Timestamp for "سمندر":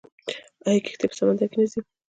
1.19-1.47